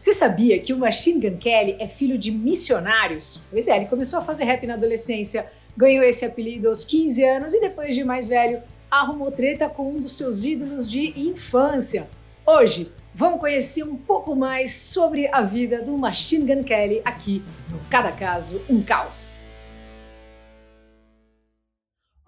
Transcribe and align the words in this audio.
Você 0.00 0.14
sabia 0.14 0.58
que 0.58 0.72
o 0.72 0.78
Machine 0.78 1.20
Gun 1.20 1.36
Kelly 1.36 1.76
é 1.78 1.86
filho 1.86 2.16
de 2.16 2.32
missionários? 2.32 3.42
Pois 3.50 3.68
é, 3.68 3.76
ele 3.76 3.84
começou 3.84 4.18
a 4.18 4.24
fazer 4.24 4.44
rap 4.44 4.66
na 4.66 4.72
adolescência, 4.72 5.52
ganhou 5.76 6.02
esse 6.02 6.24
apelido 6.24 6.70
aos 6.70 6.86
15 6.86 7.22
anos 7.22 7.52
e 7.52 7.60
depois 7.60 7.94
de 7.94 8.02
mais 8.02 8.26
velho 8.26 8.62
arrumou 8.90 9.30
treta 9.30 9.68
com 9.68 9.92
um 9.92 10.00
dos 10.00 10.16
seus 10.16 10.42
ídolos 10.42 10.90
de 10.90 11.20
infância. 11.20 12.08
Hoje, 12.46 12.90
vamos 13.14 13.40
conhecer 13.40 13.82
um 13.82 13.94
pouco 13.94 14.34
mais 14.34 14.74
sobre 14.74 15.28
a 15.30 15.42
vida 15.42 15.82
do 15.82 15.98
Machine 15.98 16.46
Gun 16.46 16.64
Kelly 16.64 17.02
aqui 17.04 17.42
no 17.70 17.78
Cada 17.90 18.10
Caso 18.10 18.62
Um 18.70 18.80
Caos. 18.80 19.34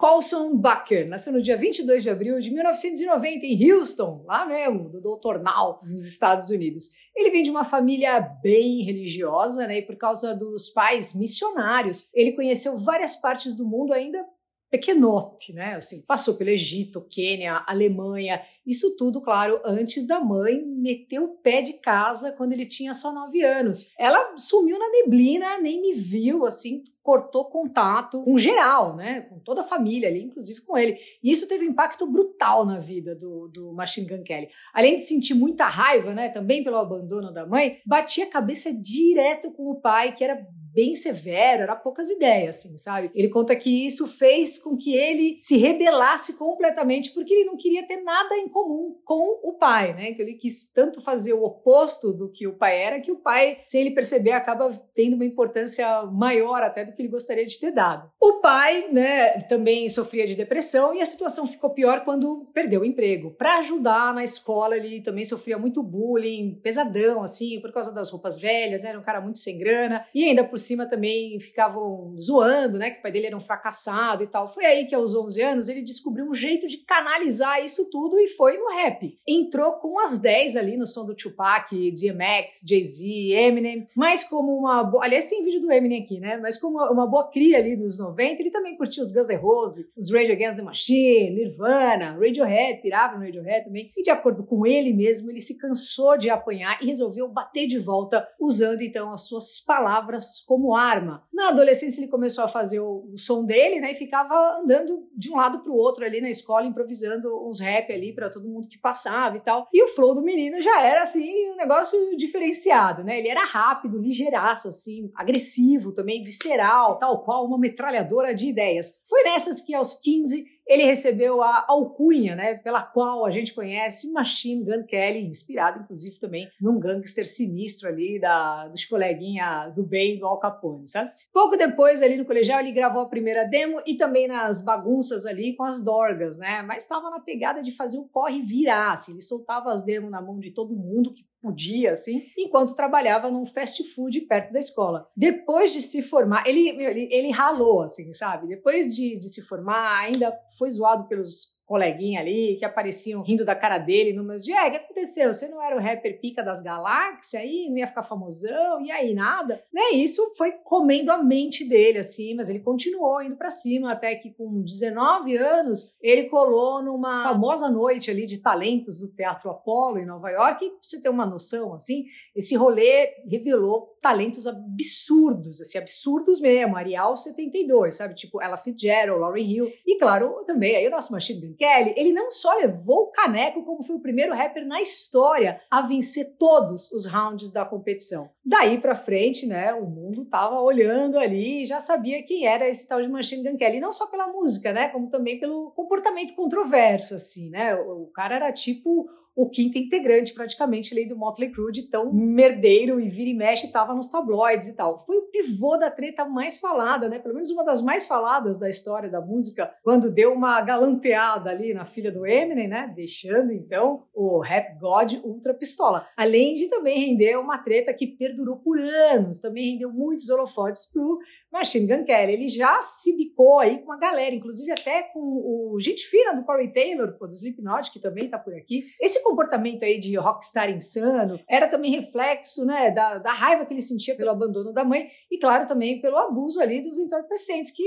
Colson 0.03 0.57
Bucker 0.57 1.07
nasceu 1.07 1.31
no 1.31 1.41
dia 1.41 1.55
22 1.55 2.03
de 2.03 2.09
abril 2.09 2.37
de 2.37 2.51
1990 2.51 3.45
em 3.45 3.71
Houston, 3.71 4.25
lá 4.25 4.45
mesmo, 4.45 4.89
do 4.89 4.99
Dr. 4.99 5.39
Now, 5.41 5.79
nos 5.81 6.05
Estados 6.05 6.49
Unidos. 6.49 6.89
Ele 7.15 7.31
vem 7.31 7.41
de 7.41 7.49
uma 7.49 7.63
família 7.63 8.19
bem 8.19 8.81
religiosa, 8.81 9.65
né? 9.65 9.77
E 9.77 9.81
por 9.81 9.95
causa 9.95 10.35
dos 10.35 10.69
pais 10.69 11.15
missionários, 11.15 12.09
ele 12.13 12.33
conheceu 12.33 12.77
várias 12.79 13.15
partes 13.15 13.55
do 13.55 13.65
mundo 13.65 13.93
ainda 13.93 14.25
pequenote, 14.73 15.53
né? 15.53 15.75
Assim, 15.75 16.01
passou 16.01 16.33
pelo 16.33 16.49
Egito, 16.49 17.05
Quênia, 17.07 17.63
Alemanha, 17.67 18.41
isso 18.65 18.97
tudo, 18.97 19.21
claro, 19.21 19.61
antes 19.63 20.07
da 20.07 20.19
mãe 20.19 20.65
meter 20.65 21.19
o 21.19 21.35
pé 21.35 21.61
de 21.61 21.73
casa 21.73 22.31
quando 22.31 22.53
ele 22.53 22.65
tinha 22.65 22.91
só 22.91 23.13
nove 23.13 23.43
anos. 23.43 23.91
Ela 23.99 24.35
sumiu 24.35 24.79
na 24.79 24.89
neblina, 24.89 25.59
nem 25.61 25.79
me 25.79 25.93
viu, 25.93 26.43
assim, 26.43 26.83
cortou 27.03 27.45
contato 27.45 28.23
com 28.23 28.35
geral, 28.35 28.95
né? 28.95 29.21
Com 29.21 29.37
toda 29.37 29.61
a 29.61 29.65
família 29.65 30.09
ali, 30.09 30.23
inclusive 30.23 30.61
com 30.61 30.75
ele. 30.75 30.97
E 31.21 31.31
isso 31.31 31.47
teve 31.47 31.67
um 31.67 31.69
impacto 31.69 32.07
brutal 32.07 32.65
na 32.65 32.79
vida 32.79 33.13
do, 33.13 33.47
do 33.49 33.73
Machine 33.73 34.07
Gun 34.07 34.23
Kelly. 34.23 34.49
Além 34.73 34.95
de 34.95 35.03
sentir 35.03 35.35
muita 35.35 35.67
raiva, 35.67 36.15
né? 36.15 36.29
Também 36.29 36.63
pelo 36.63 36.77
abandono 36.77 37.31
da 37.31 37.45
mãe, 37.45 37.79
batia 37.85 38.25
a 38.25 38.29
cabeça 38.29 38.73
direto 38.73 39.51
com 39.51 39.69
o 39.69 39.79
pai, 39.79 40.15
que 40.15 40.23
era 40.23 40.47
bem 40.73 40.95
severo, 40.95 41.63
era 41.63 41.75
poucas 41.75 42.09
ideias, 42.09 42.57
assim, 42.57 42.77
sabe? 42.77 43.11
Ele 43.13 43.29
conta 43.29 43.55
que 43.55 43.85
isso 43.85 44.07
fez 44.07 44.57
com 44.57 44.75
que 44.75 44.95
ele 44.95 45.37
se 45.39 45.57
rebelasse 45.57 46.37
completamente 46.37 47.13
porque 47.13 47.33
ele 47.33 47.45
não 47.45 47.57
queria 47.57 47.85
ter 47.85 47.97
nada 47.97 48.35
em 48.37 48.49
comum 48.49 48.95
com 49.03 49.39
o 49.43 49.53
pai, 49.53 49.93
né? 49.93 50.09
Então 50.09 50.25
ele 50.25 50.35
quis 50.35 50.71
tanto 50.71 51.01
fazer 51.01 51.33
o 51.33 51.43
oposto 51.43 52.11
do 52.11 52.31
que 52.31 52.47
o 52.47 52.57
pai 52.57 52.81
era 52.81 52.99
que 52.99 53.11
o 53.11 53.17
pai, 53.17 53.59
sem 53.65 53.81
ele 53.81 53.91
perceber, 53.91 54.31
acaba 54.31 54.71
tendo 54.93 55.15
uma 55.15 55.25
importância 55.25 56.03
maior 56.07 56.63
até 56.63 56.83
do 56.83 56.93
que 56.93 57.01
ele 57.01 57.09
gostaria 57.09 57.45
de 57.45 57.59
ter 57.59 57.71
dado. 57.71 58.09
O 58.19 58.41
pai, 58.41 58.87
né, 58.91 59.41
também 59.41 59.89
sofria 59.89 60.25
de 60.25 60.35
depressão 60.35 60.93
e 60.95 61.01
a 61.01 61.05
situação 61.05 61.45
ficou 61.45 61.69
pior 61.69 62.03
quando 62.03 62.49
perdeu 62.53 62.81
o 62.81 62.85
emprego. 62.85 63.31
Para 63.31 63.59
ajudar 63.59 64.13
na 64.13 64.23
escola, 64.23 64.75
ele 64.75 65.01
também 65.01 65.25
sofria 65.25 65.57
muito 65.57 65.83
bullying, 65.83 66.59
pesadão, 66.63 67.21
assim, 67.21 67.59
por 67.61 67.71
causa 67.71 67.91
das 67.91 68.09
roupas 68.09 68.39
velhas, 68.39 68.83
né? 68.83 68.89
Era 68.89 68.99
um 68.99 69.03
cara 69.03 69.21
muito 69.21 69.39
sem 69.39 69.57
grana 69.57 70.05
e 70.13 70.23
ainda 70.23 70.43
por 70.43 70.57
cima 70.63 70.85
também 70.85 71.39
ficavam 71.39 72.15
zoando, 72.19 72.77
né? 72.77 72.89
Que 72.89 72.99
o 72.99 73.01
pai 73.01 73.11
dele 73.11 73.27
era 73.27 73.37
um 73.37 73.39
fracassado 73.39 74.23
e 74.23 74.27
tal. 74.27 74.47
Foi 74.47 74.65
aí 74.65 74.85
que, 74.85 74.95
aos 74.95 75.15
11 75.15 75.41
anos, 75.41 75.69
ele 75.69 75.81
descobriu 75.81 76.25
um 76.25 76.33
jeito 76.33 76.67
de 76.67 76.77
canalizar 76.77 77.63
isso 77.63 77.89
tudo 77.89 78.17
e 78.19 78.27
foi 78.27 78.57
no 78.57 78.69
rap. 78.69 79.17
Entrou 79.27 79.73
com 79.73 79.99
as 79.99 80.17
10 80.17 80.55
ali 80.55 80.77
no 80.77 80.87
som 80.87 81.05
do 81.05 81.15
Tupac, 81.15 81.69
DMX, 81.91 82.63
Jay-Z, 82.67 83.05
Eminem, 83.33 83.85
mas 83.95 84.23
como 84.23 84.57
uma 84.57 84.83
boa. 84.83 85.03
Aliás, 85.03 85.25
tem 85.25 85.43
vídeo 85.43 85.61
do 85.61 85.71
Eminem 85.71 86.03
aqui, 86.03 86.19
né? 86.19 86.37
Mas 86.37 86.57
como 86.57 86.77
uma 86.77 87.07
boa 87.07 87.29
cria 87.29 87.57
ali 87.57 87.75
dos 87.75 87.99
90, 87.99 88.41
ele 88.41 88.51
também 88.51 88.77
curtia 88.77 89.03
os 89.03 89.11
Guns 89.11 89.29
N' 89.29 89.35
Roses, 89.35 89.85
os 89.97 90.11
Rage 90.11 90.31
Against 90.31 90.57
the 90.57 90.63
Machine, 90.63 91.31
Nirvana, 91.31 92.17
Radiohead, 92.19 92.81
pirava 92.81 93.17
no 93.17 93.25
Radiohead 93.25 93.65
também. 93.65 93.91
E 93.95 94.01
de 94.01 94.09
acordo 94.09 94.45
com 94.45 94.65
ele 94.65 94.93
mesmo, 94.93 95.29
ele 95.29 95.41
se 95.41 95.57
cansou 95.57 96.17
de 96.17 96.29
apanhar 96.29 96.81
e 96.81 96.87
resolveu 96.87 97.27
bater 97.27 97.67
de 97.67 97.79
volta, 97.79 98.27
usando 98.39 98.81
então 98.81 99.11
as 99.11 99.27
suas 99.27 99.59
palavras 99.59 100.39
como 100.53 100.75
arma. 100.75 101.23
Na 101.33 101.49
adolescência 101.49 101.99
ele 101.99 102.11
começou 102.11 102.43
a 102.43 102.47
fazer 102.47 102.79
o, 102.79 103.09
o 103.11 103.17
som 103.17 103.43
dele, 103.43 103.79
né, 103.79 103.91
e 103.91 103.95
ficava 103.95 104.59
andando 104.61 105.07
de 105.15 105.31
um 105.31 105.35
lado 105.35 105.63
para 105.63 105.71
o 105.71 105.75
outro 105.75 106.05
ali 106.05 106.21
na 106.21 106.29
escola, 106.29 106.67
improvisando 106.67 107.43
uns 107.47 107.59
rap 107.59 107.91
ali 107.91 108.13
para 108.13 108.29
todo 108.29 108.47
mundo 108.47 108.67
que 108.67 108.77
passava 108.77 109.35
e 109.35 109.39
tal. 109.39 109.67
E 109.73 109.83
o 109.83 109.87
flow 109.87 110.13
do 110.13 110.21
menino 110.21 110.61
já 110.61 110.83
era 110.83 111.01
assim 111.01 111.49
um 111.49 111.55
negócio 111.55 112.15
diferenciado, 112.15 113.03
né? 113.03 113.17
Ele 113.17 113.29
era 113.29 113.43
rápido, 113.43 113.97
ligeiraço 113.97 114.67
assim, 114.67 115.09
agressivo 115.15 115.91
também, 115.91 116.23
visceral, 116.23 116.99
tal 116.99 117.23
qual 117.23 117.47
uma 117.47 117.57
metralhadora 117.57 118.35
de 118.35 118.49
ideias. 118.49 119.01
Foi 119.09 119.23
nessas 119.23 119.59
que 119.59 119.73
aos 119.73 119.95
15 119.95 120.45
ele 120.67 120.83
recebeu 120.83 121.41
a 121.41 121.65
alcunha, 121.67 122.35
né, 122.35 122.55
pela 122.55 122.81
qual 122.81 123.25
a 123.25 123.31
gente 123.31 123.53
conhece 123.53 124.11
Machine 124.11 124.63
Gun 124.63 124.83
Kelly, 124.83 125.25
inspirado 125.25 125.81
inclusive 125.81 126.19
também 126.19 126.47
num 126.59 126.79
gangster 126.79 127.27
sinistro 127.27 127.89
ali 127.89 128.19
da, 128.19 128.67
dos 128.67 128.85
coleguinha 128.85 129.69
do 129.75 129.85
bem 129.85 130.17
do 130.17 130.25
Al 130.25 130.39
Capone, 130.39 130.87
sabe? 130.87 131.11
Pouco 131.31 131.57
depois 131.57 132.01
ali 132.01 132.17
no 132.17 132.25
colegial 132.25 132.59
ele 132.59 132.71
gravou 132.71 133.01
a 133.01 133.09
primeira 133.09 133.43
demo 133.45 133.81
e 133.85 133.95
também 133.95 134.27
nas 134.27 134.63
bagunças 134.63 135.25
ali 135.25 135.55
com 135.55 135.63
as 135.63 135.83
dorgas, 135.83 136.37
né? 136.37 136.61
Mas 136.61 136.83
estava 136.83 137.09
na 137.09 137.19
pegada 137.19 137.61
de 137.61 137.71
fazer 137.71 137.97
o 137.97 138.07
corre 138.07 138.41
virar, 138.41 138.93
assim, 138.93 139.13
ele 139.13 139.21
soltava 139.21 139.71
as 139.71 139.83
demos 139.83 140.11
na 140.11 140.21
mão 140.21 140.39
de 140.39 140.51
todo 140.51 140.75
mundo 140.75 141.13
que 141.13 141.25
podia, 141.43 141.91
assim, 141.91 142.23
enquanto 142.37 142.73
trabalhava 142.73 143.29
num 143.29 143.45
fast 143.45 143.83
food 143.93 144.21
perto 144.21 144.53
da 144.53 144.59
escola. 144.59 145.09
Depois 145.15 145.73
de 145.73 145.81
se 145.81 146.01
formar, 146.01 146.47
ele, 146.47 146.69
ele, 146.69 147.09
ele 147.11 147.31
ralou, 147.31 147.81
assim, 147.81 148.13
sabe? 148.13 148.47
Depois 148.47 148.95
de, 148.95 149.19
de 149.19 149.27
se 149.27 149.41
formar, 149.41 149.99
ainda 149.99 150.33
foi 150.57 150.69
zoado 150.69 151.05
pelos 151.09 151.61
coleguinha 151.65 152.19
ali 152.19 152.55
que 152.57 152.65
apareciam 152.65 153.21
rindo 153.21 153.45
da 153.45 153.55
cara 153.55 153.77
dele 153.77 154.13
numas 154.13 154.43
de, 154.43 154.51
é, 154.51 154.67
o 154.67 154.71
que 154.71 154.77
aconteceu? 154.77 155.33
Você 155.33 155.47
não 155.47 155.61
era 155.61 155.75
o 155.75 155.79
rapper 155.79 156.19
pica 156.19 156.43
das 156.43 156.61
galáxias 156.61 157.41
aí, 157.41 157.67
não 157.69 157.77
ia 157.77 157.87
ficar 157.87 158.03
famosão, 158.03 158.81
e 158.81 158.91
aí 158.91 159.13
nada? 159.13 159.63
Né? 159.71 159.91
Isso 159.93 160.33
foi 160.37 160.51
comendo 160.63 161.11
a 161.11 161.21
mente 161.21 161.67
dele, 161.67 161.99
assim, 161.99 162.35
mas 162.35 162.49
ele 162.49 162.59
continuou 162.59 163.21
indo 163.21 163.35
para 163.35 163.49
cima, 163.49 163.91
até 163.91 164.15
que 164.15 164.31
com 164.31 164.61
19 164.61 165.37
anos 165.37 165.95
ele 166.01 166.23
colou 166.23 166.83
numa 166.83 167.23
famosa 167.23 167.69
noite 167.69 168.11
ali 168.11 168.25
de 168.25 168.39
talentos 168.39 168.99
do 168.99 169.09
Teatro 169.13 169.49
Apollo 169.49 169.99
em 169.99 170.05
Nova 170.05 170.29
York, 170.29 170.65
e 170.65 170.69
pra 170.69 170.77
você 170.81 171.01
ter 171.01 171.09
uma 171.09 171.25
noção, 171.25 171.73
assim, 171.73 172.05
esse 172.35 172.55
rolê 172.55 173.13
revelou 173.27 173.97
talentos 174.01 174.45
absurdos, 174.45 175.61
assim, 175.61 175.77
absurdos 175.77 176.41
mesmo, 176.41 176.75
Arial 176.75 177.15
72, 177.15 177.95
sabe? 177.95 178.15
Tipo, 178.15 178.41
Ella 178.41 178.57
Fitzgerald, 178.57 179.21
Lauryn 179.21 179.49
Hill, 179.49 179.73
e 179.85 179.97
claro, 179.97 180.43
também 180.45 180.75
aí 180.75 180.87
o 180.87 180.91
nosso 180.91 181.13
Machine 181.13 181.52
Kelly, 181.55 181.93
ele 181.97 182.11
não 182.11 182.31
só 182.31 182.53
levou 182.55 183.03
o 183.03 183.11
caneco, 183.11 183.63
como 183.63 183.83
foi 183.83 183.95
o 183.95 184.01
primeiro 184.01 184.33
rapper 184.33 184.65
na 184.65 184.81
história 184.81 185.61
a 185.69 185.81
vencer 185.81 186.37
todos 186.37 186.91
os 186.91 187.05
rounds 187.05 187.51
da 187.51 187.65
competição. 187.65 188.29
Daí 188.45 188.77
para 188.77 188.95
frente, 188.95 189.45
né, 189.45 189.73
o 189.73 189.85
mundo 189.85 190.25
tava 190.25 190.59
olhando 190.59 191.17
ali 191.17 191.63
e 191.63 191.65
já 191.65 191.79
sabia 191.79 192.23
quem 192.23 192.45
era 192.45 192.67
esse 192.67 192.87
tal 192.87 193.01
de 193.01 193.07
Machine 193.07 193.43
Gun 193.43 193.57
Kelly, 193.57 193.79
não 193.79 193.91
só 193.91 194.07
pela 194.07 194.27
música, 194.27 194.73
né, 194.73 194.89
como 194.89 195.09
também 195.09 195.39
pelo 195.39 195.71
comportamento 195.71 196.35
controverso, 196.35 197.15
assim, 197.15 197.49
né? 197.49 197.75
O, 197.75 198.03
o 198.03 198.07
cara 198.07 198.35
era 198.35 198.51
tipo 198.51 199.07
o 199.35 199.49
quinto 199.49 199.77
integrante 199.77 200.33
praticamente 200.33 200.93
ali 200.93 201.07
do 201.07 201.17
Motley 201.17 201.51
Crue 201.51 201.71
de 201.71 201.89
tão 201.89 202.13
merdeiro 202.13 202.99
e 202.99 203.09
vira 203.09 203.29
e 203.29 203.33
mexe 203.33 203.65
estava 203.65 203.93
nos 203.93 204.09
tabloides 204.09 204.67
e 204.67 204.75
tal. 204.75 205.03
Foi 205.05 205.17
o 205.17 205.23
pivô 205.23 205.77
da 205.77 205.89
treta 205.89 206.25
mais 206.25 206.59
falada, 206.59 207.09
né? 207.09 207.19
Pelo 207.19 207.33
menos 207.33 207.49
uma 207.49 207.63
das 207.63 207.81
mais 207.81 208.05
faladas 208.05 208.59
da 208.59 208.69
história 208.69 209.09
da 209.09 209.21
música, 209.21 209.73
quando 209.83 210.11
deu 210.11 210.33
uma 210.33 210.61
galanteada 210.61 211.49
ali 211.49 211.73
na 211.73 211.85
filha 211.85 212.11
do 212.11 212.25
Eminem, 212.25 212.67
né? 212.67 212.91
Deixando 212.95 213.51
então 213.51 214.03
o 214.13 214.39
Rap 214.39 214.77
God 214.79 215.13
ultra 215.23 215.53
pistola. 215.53 216.07
Além 216.15 216.53
de 216.53 216.69
também 216.69 216.99
render 216.99 217.37
uma 217.37 217.57
treta 217.57 217.93
que 217.93 218.05
perdurou 218.05 218.57
por 218.57 218.77
anos, 218.79 219.39
também 219.39 219.71
rendeu 219.71 219.91
muitos 219.91 220.29
holofotes 220.29 220.91
pro 220.91 221.19
Machine 221.51 221.87
Gun 221.87 222.03
Kelly. 222.03 222.33
Ele 222.33 222.47
já 222.47 222.81
se 222.81 223.15
bicou 223.15 223.59
aí 223.59 223.79
com 223.79 223.85
uma 223.85 223.97
galera, 223.97 224.35
inclusive 224.35 224.71
até 224.71 225.03
com 225.03 225.19
o 225.19 225.79
gente 225.79 226.05
fina 226.05 226.33
do 226.33 226.43
Corey 226.43 226.71
Taylor, 226.71 227.17
do 227.17 227.29
Slipknot, 227.29 227.91
que 227.91 227.99
também 227.99 228.29
tá 228.29 228.37
por 228.37 228.53
aqui. 228.53 228.85
Esse 228.99 229.22
comportamento 229.23 229.83
aí 229.83 229.99
de 229.99 230.15
rockstar 230.15 230.69
insano 230.69 231.39
era 231.47 231.67
também 231.67 231.91
reflexo, 231.91 232.65
né, 232.65 232.91
da, 232.91 233.17
da 233.17 233.31
raiva 233.31 233.65
que 233.65 233.73
ele 233.73 233.81
sentia 233.81 234.15
pelo 234.15 234.31
abandono 234.31 234.73
da 234.73 234.83
mãe 234.83 235.07
e, 235.31 235.37
claro, 235.37 235.67
também 235.67 236.01
pelo 236.01 236.17
abuso 236.17 236.61
ali 236.61 236.81
dos 236.81 236.97
entorpecentes 236.97 237.71
que 237.71 237.83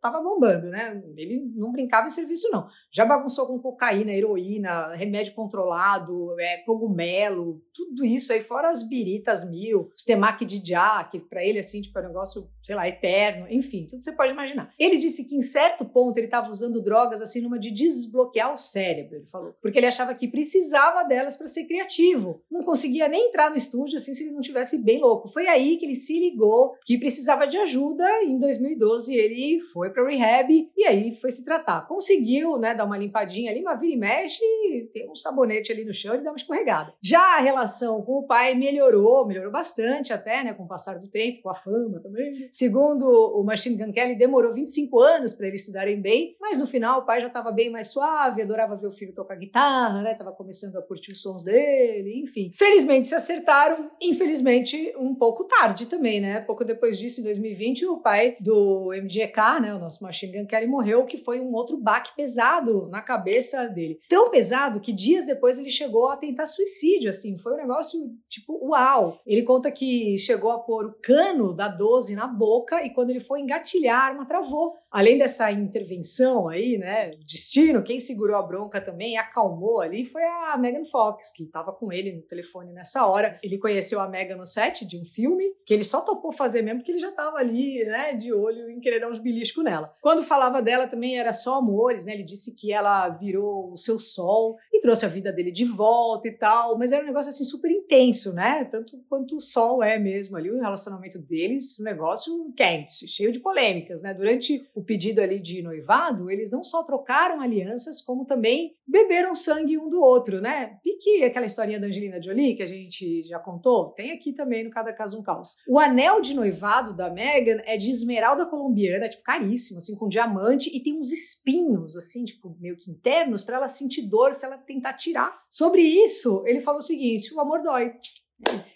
tava 0.00 0.20
bombando, 0.20 0.68
né? 0.68 1.02
Ele 1.16 1.50
não 1.54 1.72
brincava 1.72 2.06
em 2.06 2.10
serviço, 2.10 2.48
não. 2.50 2.68
Já 2.90 3.04
bagunçou 3.04 3.46
com 3.46 3.58
cocaína, 3.58 4.12
heroína, 4.12 4.94
remédio 4.94 5.34
controlado, 5.34 6.38
é, 6.38 6.58
cogumelo, 6.58 7.62
tudo 7.74 8.04
isso 8.04 8.32
aí, 8.32 8.40
fora 8.40 8.70
as 8.70 8.88
biritas 8.88 9.48
mil, 9.48 9.90
os 9.94 10.04
temaki 10.04 10.44
de 10.44 10.62
já, 10.64 11.02
que 11.04 11.18
pra 11.18 11.44
ele, 11.44 11.58
assim, 11.58 11.82
tipo, 11.82 11.98
é 11.98 12.02
um 12.02 12.08
negócio, 12.08 12.48
sei 12.62 12.74
lá, 12.74 12.88
eterno, 12.88 13.46
enfim, 13.50 13.86
tudo 13.86 14.02
você 14.02 14.12
pode 14.12 14.32
imaginar. 14.32 14.72
Ele 14.78 14.96
disse 14.96 15.28
que 15.28 15.36
em 15.36 15.42
certo 15.42 15.84
ponto 15.84 16.16
ele 16.16 16.26
estava 16.26 16.50
usando 16.50 16.82
drogas, 16.82 17.20
assim, 17.20 17.40
numa 17.40 17.58
de 17.58 17.70
desbloquear 17.70 18.52
o 18.52 18.56
cérebro, 18.56 19.16
ele 19.16 19.26
falou, 19.26 19.54
porque 19.60 19.78
ele 19.78 19.86
achava 19.86 20.14
que 20.14 20.28
precisava 20.28 20.77
tirava 20.78 21.02
delas 21.02 21.36
para 21.36 21.48
ser 21.48 21.64
criativo. 21.64 22.40
Não 22.50 22.62
conseguia 22.62 23.08
nem 23.08 23.28
entrar 23.28 23.50
no 23.50 23.56
estúdio 23.56 23.96
assim 23.96 24.14
se 24.14 24.24
ele 24.24 24.32
não 24.32 24.40
tivesse 24.40 24.78
bem 24.78 25.00
louco. 25.00 25.28
Foi 25.28 25.48
aí 25.48 25.76
que 25.76 25.84
ele 25.84 25.94
se 25.96 26.18
ligou 26.18 26.76
que 26.86 26.96
precisava 26.96 27.46
de 27.46 27.58
ajuda. 27.58 28.04
E 28.22 28.28
em 28.28 28.38
2012 28.38 29.14
ele 29.14 29.60
foi 29.72 29.90
para 29.90 30.08
rehab 30.08 30.70
e 30.76 30.84
aí 30.84 31.12
foi 31.12 31.30
se 31.30 31.44
tratar. 31.44 31.86
Conseguiu, 31.86 32.56
né, 32.58 32.74
dar 32.74 32.84
uma 32.84 32.96
limpadinha 32.96 33.50
ali, 33.50 33.60
mas 33.60 33.78
vira 33.80 33.94
e 33.94 33.96
mexe, 33.96 34.90
tem 34.92 35.10
um 35.10 35.14
sabonete 35.14 35.72
ali 35.72 35.84
no 35.84 35.92
chão 35.92 36.14
e 36.14 36.22
dá 36.22 36.30
uma 36.30 36.36
escorregada. 36.36 36.94
Já 37.02 37.36
a 37.36 37.40
relação 37.40 38.00
com 38.02 38.20
o 38.20 38.26
pai 38.26 38.54
melhorou, 38.54 39.26
melhorou 39.26 39.50
bastante 39.50 40.12
até, 40.12 40.44
né, 40.44 40.54
com 40.54 40.64
o 40.64 40.68
passar 40.68 40.98
do 40.98 41.08
tempo, 41.08 41.42
com 41.42 41.50
a 41.50 41.54
fama 41.54 42.00
também. 42.00 42.48
Segundo 42.52 43.04
o 43.06 43.42
Machine 43.42 43.76
Gun 43.76 43.92
Kelly, 43.92 44.16
demorou 44.16 44.52
25 44.52 45.00
anos 45.00 45.34
para 45.34 45.48
eles 45.48 45.64
se 45.64 45.72
darem 45.72 46.00
bem, 46.00 46.36
mas 46.40 46.58
no 46.58 46.66
final 46.66 47.00
o 47.00 47.04
pai 47.04 47.20
já 47.20 47.26
estava 47.26 47.50
bem 47.50 47.70
mais 47.70 47.88
suave, 47.88 48.42
adorava 48.42 48.76
ver 48.76 48.86
o 48.86 48.92
filho 48.92 49.12
tocar 49.12 49.36
guitarra, 49.36 50.02
né, 50.02 50.14
tava 50.14 50.32
começando 50.32 50.67
a 50.76 50.82
curtir 50.82 51.12
os 51.12 51.22
sons 51.22 51.42
dele, 51.42 52.20
enfim. 52.22 52.50
Felizmente 52.54 53.08
se 53.08 53.14
acertaram, 53.14 53.90
infelizmente 54.00 54.94
um 54.98 55.14
pouco 55.14 55.44
tarde 55.44 55.86
também, 55.86 56.20
né? 56.20 56.40
Pouco 56.40 56.64
depois 56.64 56.98
disso, 56.98 57.20
em 57.20 57.24
2020, 57.24 57.86
o 57.86 57.98
pai 57.98 58.36
do 58.40 58.90
MGK, 58.92 59.60
né, 59.60 59.74
o 59.74 59.78
nosso 59.78 60.02
Machine 60.02 60.38
Gun 60.38 60.46
Kelly, 60.46 60.66
morreu, 60.66 61.04
que 61.04 61.18
foi 61.18 61.40
um 61.40 61.52
outro 61.52 61.76
baque 61.76 62.14
pesado 62.16 62.88
na 62.88 63.02
cabeça 63.02 63.66
dele. 63.68 63.98
Tão 64.08 64.30
pesado 64.30 64.80
que 64.80 64.92
dias 64.92 65.24
depois 65.24 65.58
ele 65.58 65.70
chegou 65.70 66.08
a 66.08 66.16
tentar 66.16 66.46
suicídio, 66.46 67.10
assim, 67.10 67.36
foi 67.36 67.54
um 67.54 67.58
negócio 67.58 67.98
tipo, 68.28 68.58
uau. 68.68 69.20
Ele 69.26 69.42
conta 69.42 69.70
que 69.70 70.16
chegou 70.18 70.50
a 70.50 70.58
pôr 70.58 70.86
o 70.86 70.94
cano 71.02 71.54
da 71.54 71.68
12 71.68 72.14
na 72.14 72.26
boca 72.26 72.84
e 72.84 72.90
quando 72.90 73.10
ele 73.10 73.20
foi 73.20 73.40
engatilhar, 73.40 74.00
a 74.00 74.06
arma 74.06 74.26
travou. 74.26 74.74
Além 74.90 75.18
dessa 75.18 75.50
intervenção 75.52 76.48
aí, 76.48 76.78
né, 76.78 77.10
destino, 77.26 77.82
quem 77.82 78.00
segurou 78.00 78.36
a 78.36 78.42
bronca 78.42 78.80
também 78.80 79.18
acalmou 79.18 79.80
ali 79.80 80.04
foi 80.04 80.22
a 80.22 80.56
Megan 80.56 80.84
Fox, 80.84 81.30
que 81.32 81.44
estava 81.44 81.72
com 81.72 81.92
ele 81.92 82.12
no 82.12 82.22
telefone 82.22 82.72
nessa 82.72 83.06
hora. 83.06 83.38
Ele 83.42 83.58
conheceu 83.58 84.00
a 84.00 84.08
Megan 84.08 84.36
no 84.36 84.46
set 84.46 84.86
de 84.86 84.98
um 84.98 85.04
filme, 85.04 85.44
que 85.66 85.74
ele 85.74 85.84
só 85.84 86.00
topou 86.00 86.32
fazer 86.32 86.62
mesmo 86.62 86.80
porque 86.80 86.92
ele 86.92 86.98
já 86.98 87.10
estava 87.10 87.36
ali, 87.38 87.84
né, 87.84 88.14
de 88.14 88.32
olho 88.32 88.70
em 88.70 88.80
querer 88.80 89.00
dar 89.00 89.10
uns 89.10 89.18
beliscos 89.18 89.62
nela. 89.62 89.92
Quando 90.00 90.22
falava 90.22 90.62
dela 90.62 90.86
também 90.86 91.18
era 91.18 91.32
só 91.32 91.58
amores, 91.58 92.04
né? 92.04 92.14
Ele 92.14 92.22
disse 92.22 92.54
que 92.54 92.72
ela 92.72 93.08
virou 93.08 93.72
o 93.72 93.76
seu 93.76 93.98
sol 93.98 94.56
e 94.72 94.80
trouxe 94.80 95.04
a 95.04 95.08
vida 95.08 95.32
dele 95.32 95.50
de 95.50 95.64
volta 95.64 96.28
e 96.28 96.32
tal, 96.32 96.78
mas 96.78 96.92
era 96.92 97.02
um 97.02 97.06
negócio 97.06 97.30
assim 97.30 97.44
super 97.44 97.70
intenso, 97.70 98.32
né? 98.32 98.64
Tanto 98.64 98.98
quanto 99.08 99.36
o 99.36 99.40
sol 99.40 99.82
é 99.82 99.98
mesmo 99.98 100.36
ali, 100.36 100.50
o 100.50 100.60
relacionamento 100.60 101.18
deles, 101.18 101.78
um 101.78 101.84
negócio 101.84 102.52
quente, 102.56 103.06
cheio 103.06 103.32
de 103.32 103.40
polêmicas, 103.40 104.02
né? 104.02 104.14
Durante 104.14 104.66
o 104.78 104.84
pedido 104.84 105.20
ali 105.20 105.42
de 105.42 105.60
noivado, 105.60 106.30
eles 106.30 106.52
não 106.52 106.62
só 106.62 106.84
trocaram 106.84 107.40
alianças, 107.40 108.00
como 108.00 108.24
também 108.24 108.76
beberam 108.86 109.34
sangue 109.34 109.76
um 109.76 109.88
do 109.88 110.00
outro, 110.00 110.40
né? 110.40 110.78
Pique 110.84 111.24
aquela 111.24 111.46
historinha 111.46 111.80
da 111.80 111.88
Angelina 111.88 112.22
Jolie 112.22 112.54
que 112.54 112.62
a 112.62 112.66
gente 112.66 113.24
já 113.24 113.40
contou, 113.40 113.90
tem 113.94 114.12
aqui 114.12 114.32
também 114.32 114.62
no 114.62 114.70
Cada 114.70 114.92
Caso 114.92 115.18
um 115.18 115.22
Caos. 115.22 115.56
O 115.68 115.80
anel 115.80 116.20
de 116.20 116.32
noivado 116.32 116.94
da 116.94 117.10
Meghan 117.10 117.60
é 117.64 117.76
de 117.76 117.90
esmeralda 117.90 118.46
colombiana, 118.46 119.08
tipo 119.08 119.24
caríssimo, 119.24 119.78
assim, 119.78 119.96
com 119.96 120.08
diamante 120.08 120.70
e 120.74 120.80
tem 120.80 120.96
uns 120.96 121.10
espinhos, 121.10 121.96
assim, 121.96 122.24
tipo 122.24 122.56
meio 122.60 122.76
que 122.76 122.88
internos, 122.88 123.42
para 123.42 123.56
ela 123.56 123.68
sentir 123.68 124.02
dor 124.02 124.32
se 124.32 124.46
ela 124.46 124.58
tentar 124.58 124.92
tirar. 124.92 125.36
Sobre 125.50 125.82
isso, 125.82 126.44
ele 126.46 126.60
falou 126.60 126.78
o 126.78 126.82
seguinte: 126.82 127.34
o 127.34 127.40
amor 127.40 127.62
dói. 127.62 127.92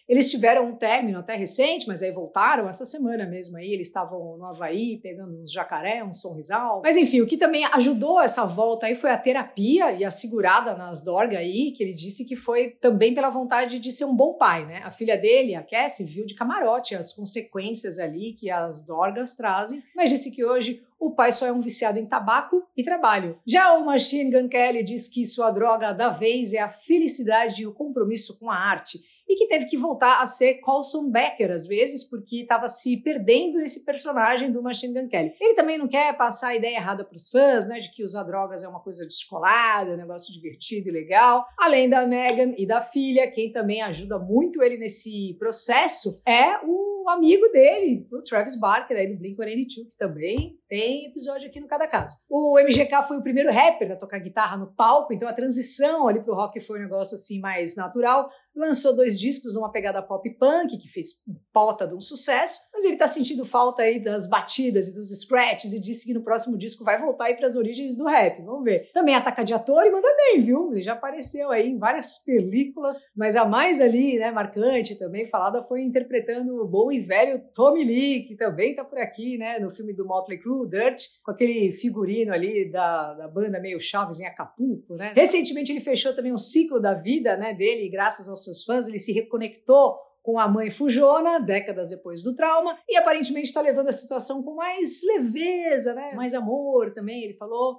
Eles 0.08 0.30
tiveram 0.30 0.66
um 0.66 0.74
término 0.74 1.20
até 1.20 1.34
recente, 1.34 1.86
mas 1.86 2.02
aí 2.02 2.10
voltaram 2.10 2.68
essa 2.68 2.84
semana 2.84 3.24
mesmo 3.24 3.56
aí. 3.56 3.72
Eles 3.72 3.86
estavam 3.86 4.36
no 4.36 4.44
Havaí 4.44 4.98
pegando 4.98 5.40
uns 5.40 5.50
jacaré, 5.50 6.04
um 6.04 6.12
sorrisal. 6.12 6.82
Mas 6.84 6.96
enfim, 6.96 7.20
o 7.20 7.26
que 7.26 7.36
também 7.36 7.64
ajudou 7.66 8.20
essa 8.20 8.44
volta 8.44 8.86
aí 8.86 8.94
foi 8.94 9.10
a 9.10 9.18
terapia 9.18 9.92
e 9.92 10.04
a 10.04 10.10
segurada 10.10 10.74
nas 10.74 11.02
dorgas 11.02 11.38
aí, 11.38 11.72
que 11.72 11.82
ele 11.82 11.94
disse 11.94 12.24
que 12.24 12.36
foi 12.36 12.70
também 12.80 13.14
pela 13.14 13.30
vontade 13.30 13.78
de 13.78 13.92
ser 13.92 14.04
um 14.04 14.14
bom 14.14 14.34
pai, 14.34 14.66
né? 14.66 14.82
A 14.84 14.90
filha 14.90 15.16
dele, 15.16 15.54
a 15.54 15.62
Cassie, 15.62 16.04
viu 16.04 16.26
de 16.26 16.34
camarote 16.34 16.94
as 16.94 17.12
consequências 17.12 17.98
ali 17.98 18.32
que 18.32 18.50
as 18.50 18.84
dorgas 18.84 19.34
trazem, 19.34 19.82
mas 19.94 20.10
disse 20.10 20.30
que 20.30 20.44
hoje 20.44 20.82
o 20.98 21.10
pai 21.10 21.32
só 21.32 21.46
é 21.46 21.52
um 21.52 21.60
viciado 21.60 21.98
em 21.98 22.06
tabaco 22.06 22.62
e 22.76 22.82
trabalho. 22.82 23.36
Já 23.44 23.72
o 23.72 23.84
Machine 23.84 24.30
Gun 24.30 24.48
Kelly 24.48 24.84
diz 24.84 25.08
que 25.08 25.26
sua 25.26 25.50
droga 25.50 25.92
da 25.92 26.08
vez 26.10 26.52
é 26.52 26.60
a 26.60 26.68
felicidade 26.68 27.62
e 27.62 27.66
o 27.66 27.74
compromisso 27.74 28.38
com 28.38 28.48
a 28.48 28.54
arte 28.54 29.00
e 29.28 29.34
que 29.34 29.46
teve 29.46 29.66
que 29.66 29.76
voltar 29.76 30.20
a 30.20 30.26
ser 30.26 30.54
Colson 30.54 31.10
Becker 31.10 31.50
às 31.50 31.66
vezes, 31.66 32.08
porque 32.08 32.42
estava 32.42 32.68
se 32.68 32.96
perdendo 32.98 33.58
nesse 33.58 33.84
personagem 33.84 34.50
do 34.50 34.62
Machine 34.62 34.94
Gun 34.94 35.08
Kelly. 35.08 35.34
Ele 35.40 35.54
também 35.54 35.78
não 35.78 35.88
quer 35.88 36.16
passar 36.16 36.48
a 36.48 36.56
ideia 36.56 36.76
errada 36.76 37.04
para 37.04 37.16
os 37.16 37.28
fãs, 37.28 37.66
né, 37.68 37.78
de 37.78 37.90
que 37.90 38.02
usar 38.02 38.24
drogas 38.24 38.62
é 38.62 38.68
uma 38.68 38.80
coisa 38.80 39.04
descolada, 39.04 39.92
um 39.92 39.96
negócio 39.96 40.32
divertido 40.32 40.88
e 40.88 40.92
legal. 40.92 41.46
Além 41.58 41.88
da 41.88 42.06
Megan 42.06 42.54
e 42.56 42.66
da 42.66 42.80
filha, 42.80 43.30
quem 43.30 43.52
também 43.52 43.82
ajuda 43.82 44.18
muito 44.18 44.62
ele 44.62 44.76
nesse 44.76 45.34
processo 45.38 46.20
é 46.26 46.58
o 46.64 47.01
o 47.04 47.10
amigo 47.10 47.48
dele, 47.48 48.06
o 48.12 48.18
Travis 48.18 48.58
Barker, 48.58 48.96
aí 48.96 49.06
do 49.06 49.20
Blink-182, 49.20 49.88
que 49.90 49.96
também 49.98 50.58
tem 50.68 51.06
episódio 51.06 51.48
aqui 51.48 51.60
no 51.60 51.66
Cada 51.66 51.86
Caso. 51.86 52.16
O 52.30 52.58
MGK 52.58 53.02
foi 53.06 53.18
o 53.18 53.22
primeiro 53.22 53.50
rapper 53.50 53.92
a 53.92 53.96
tocar 53.96 54.18
guitarra 54.18 54.56
no 54.56 54.72
palco, 54.74 55.12
então 55.12 55.28
a 55.28 55.32
transição 55.32 56.08
ali 56.08 56.22
pro 56.22 56.34
rock 56.34 56.60
foi 56.60 56.78
um 56.78 56.82
negócio 56.82 57.14
assim 57.14 57.40
mais 57.40 57.76
natural. 57.76 58.30
Lançou 58.54 58.94
dois 58.94 59.18
discos 59.18 59.54
numa 59.54 59.70
pegada 59.70 60.02
pop 60.02 60.28
punk, 60.38 60.78
que 60.78 60.88
fez 60.88 61.24
pauta 61.52 61.86
de 61.86 61.94
um 61.94 62.00
sucesso, 62.00 62.58
mas 62.82 62.84
ele 62.84 62.96
tá 62.96 63.06
sentindo 63.06 63.44
falta 63.44 63.82
aí 63.82 64.02
das 64.02 64.28
batidas 64.28 64.88
e 64.88 64.94
dos 64.94 65.08
scratches 65.20 65.72
e 65.72 65.80
disse 65.80 66.04
que 66.04 66.12
no 66.12 66.22
próximo 66.22 66.58
disco 66.58 66.84
vai 66.84 67.00
voltar 67.00 67.26
aí 67.26 67.36
para 67.36 67.46
as 67.46 67.54
origens 67.54 67.96
do 67.96 68.06
rap. 68.06 68.42
Vamos 68.42 68.64
ver. 68.64 68.90
Também 68.92 69.14
ataca 69.14 69.44
de 69.44 69.54
ator 69.54 69.86
e 69.86 69.90
manda 69.90 70.08
bem, 70.16 70.40
viu? 70.40 70.72
Ele 70.72 70.82
já 70.82 70.94
apareceu 70.94 71.52
aí 71.52 71.68
em 71.68 71.78
várias 71.78 72.18
películas, 72.24 73.00
mas 73.16 73.36
a 73.36 73.44
mais 73.44 73.80
ali, 73.80 74.18
né, 74.18 74.32
marcante 74.32 74.98
também 74.98 75.26
falada 75.26 75.62
foi 75.62 75.82
interpretando 75.82 76.60
o 76.60 76.66
bom 76.66 76.90
e 76.90 77.00
velho 77.00 77.40
Tommy 77.54 77.84
Lee, 77.84 78.24
que 78.26 78.34
também 78.34 78.74
tá 78.74 78.84
por 78.84 78.98
aqui, 78.98 79.38
né, 79.38 79.60
no 79.60 79.70
filme 79.70 79.92
do 79.92 80.04
Motley 80.04 80.38
Crue, 80.38 80.68
Dirt, 80.68 81.02
com 81.22 81.30
aquele 81.30 81.70
figurino 81.72 82.32
ali 82.32 82.70
da, 82.70 83.14
da 83.14 83.28
banda 83.28 83.60
meio 83.60 83.80
Chaves 83.80 84.18
em 84.18 84.26
Acapulco, 84.26 84.96
né? 84.96 85.12
Recentemente 85.14 85.70
ele 85.70 85.80
fechou 85.80 86.14
também 86.14 86.32
um 86.32 86.38
ciclo 86.38 86.80
da 86.80 86.94
vida, 86.94 87.36
né, 87.36 87.54
dele, 87.54 87.88
graças 87.88 88.28
aos 88.28 88.42
seus 88.42 88.64
fãs, 88.64 88.88
ele 88.88 88.98
se 88.98 89.12
reconectou 89.12 89.96
com 90.22 90.38
a 90.38 90.46
mãe 90.46 90.70
fujona, 90.70 91.40
décadas 91.40 91.88
depois 91.88 92.22
do 92.22 92.34
trauma, 92.34 92.78
e 92.88 92.96
aparentemente 92.96 93.48
está 93.48 93.60
levando 93.60 93.88
a 93.88 93.92
situação 93.92 94.42
com 94.42 94.54
mais 94.54 95.00
leveza, 95.04 95.94
né? 95.94 96.12
Mais 96.14 96.32
amor 96.32 96.92
também, 96.92 97.24
ele 97.24 97.34
falou. 97.34 97.78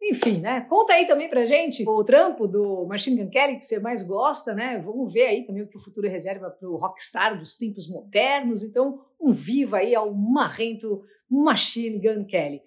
Enfim, 0.00 0.40
né? 0.40 0.60
Conta 0.68 0.92
aí 0.92 1.06
também 1.08 1.28
pra 1.28 1.44
gente 1.44 1.82
o 1.88 2.04
trampo 2.04 2.46
do 2.46 2.86
Machine 2.86 3.20
Gun 3.20 3.30
Kelly 3.30 3.56
que 3.56 3.64
você 3.64 3.80
mais 3.80 4.00
gosta, 4.02 4.54
né? 4.54 4.78
Vamos 4.78 5.12
ver 5.12 5.26
aí 5.26 5.44
também 5.44 5.62
o 5.62 5.68
que 5.68 5.76
o 5.76 5.82
futuro 5.82 6.08
reserva 6.08 6.50
pro 6.50 6.76
rockstar 6.76 7.36
dos 7.36 7.56
tempos 7.56 7.88
modernos. 7.88 8.62
Então, 8.62 9.00
um 9.20 9.32
viva 9.32 9.78
aí 9.78 9.96
ao 9.96 10.14
marrento 10.14 11.02
Machine 11.28 11.98
Gun 11.98 12.24
Kelly. 12.26 12.62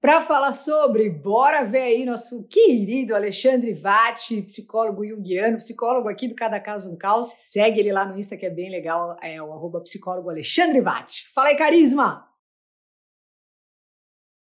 Para 0.00 0.20
falar 0.20 0.52
sobre, 0.52 1.10
bora 1.10 1.64
ver 1.64 1.82
aí 1.82 2.04
nosso 2.04 2.46
querido 2.46 3.16
Alexandre 3.16 3.74
Vatti, 3.74 4.42
psicólogo 4.42 5.04
junguiano, 5.04 5.56
psicólogo 5.56 6.08
aqui 6.08 6.28
do 6.28 6.36
Cada 6.36 6.60
Caso 6.60 6.92
um 6.92 6.96
Caos. 6.96 7.36
Segue 7.44 7.80
ele 7.80 7.92
lá 7.92 8.04
no 8.04 8.16
Insta 8.16 8.36
que 8.36 8.46
é 8.46 8.50
bem 8.50 8.70
legal, 8.70 9.16
é 9.20 9.42
o 9.42 9.52
arroba 9.52 9.80
psicólogo 9.80 10.30
Alexandre 10.30 10.80
Vatti. 10.80 11.28
Fala 11.34 11.48
aí, 11.48 11.56
carisma! 11.56 12.27